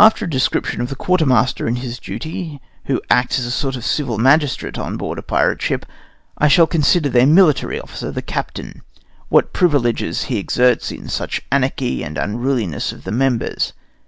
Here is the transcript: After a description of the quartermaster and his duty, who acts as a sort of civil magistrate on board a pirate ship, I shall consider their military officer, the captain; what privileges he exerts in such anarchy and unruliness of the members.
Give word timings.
After 0.00 0.24
a 0.24 0.28
description 0.28 0.80
of 0.80 0.88
the 0.88 0.96
quartermaster 0.96 1.68
and 1.68 1.78
his 1.78 2.00
duty, 2.00 2.60
who 2.86 3.00
acts 3.08 3.38
as 3.38 3.46
a 3.46 3.52
sort 3.52 3.76
of 3.76 3.84
civil 3.84 4.18
magistrate 4.18 4.76
on 4.76 4.96
board 4.96 5.16
a 5.16 5.22
pirate 5.22 5.62
ship, 5.62 5.86
I 6.36 6.48
shall 6.48 6.66
consider 6.66 7.08
their 7.08 7.24
military 7.24 7.78
officer, 7.80 8.10
the 8.10 8.20
captain; 8.20 8.82
what 9.28 9.52
privileges 9.52 10.24
he 10.24 10.38
exerts 10.38 10.90
in 10.90 11.08
such 11.08 11.40
anarchy 11.52 12.02
and 12.02 12.18
unruliness 12.18 12.90
of 12.90 13.04
the 13.04 13.12
members. 13.12 13.74